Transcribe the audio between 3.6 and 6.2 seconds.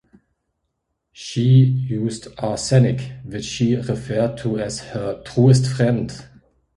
referred to as "her truest friend".